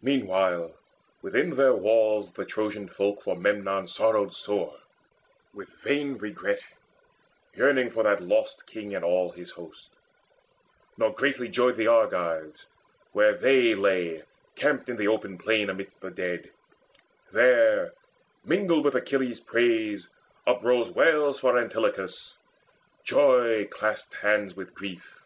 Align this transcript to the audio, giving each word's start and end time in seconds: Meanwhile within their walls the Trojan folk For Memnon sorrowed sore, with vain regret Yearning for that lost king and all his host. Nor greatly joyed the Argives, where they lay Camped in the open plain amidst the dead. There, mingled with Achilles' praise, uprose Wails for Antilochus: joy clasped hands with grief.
Meanwhile 0.00 0.78
within 1.20 1.50
their 1.56 1.74
walls 1.74 2.32
the 2.34 2.44
Trojan 2.44 2.86
folk 2.86 3.24
For 3.24 3.34
Memnon 3.34 3.88
sorrowed 3.88 4.32
sore, 4.32 4.76
with 5.52 5.70
vain 5.82 6.14
regret 6.18 6.62
Yearning 7.52 7.90
for 7.90 8.04
that 8.04 8.22
lost 8.22 8.64
king 8.64 8.94
and 8.94 9.04
all 9.04 9.32
his 9.32 9.50
host. 9.50 9.90
Nor 10.96 11.12
greatly 11.14 11.48
joyed 11.48 11.74
the 11.74 11.88
Argives, 11.88 12.64
where 13.10 13.34
they 13.36 13.74
lay 13.74 14.22
Camped 14.54 14.88
in 14.88 14.96
the 14.96 15.08
open 15.08 15.36
plain 15.36 15.68
amidst 15.68 16.00
the 16.00 16.12
dead. 16.12 16.52
There, 17.32 17.92
mingled 18.44 18.84
with 18.84 18.94
Achilles' 18.94 19.40
praise, 19.40 20.08
uprose 20.46 20.90
Wails 20.90 21.40
for 21.40 21.58
Antilochus: 21.58 22.38
joy 23.02 23.66
clasped 23.66 24.14
hands 24.14 24.54
with 24.54 24.74
grief. 24.74 25.24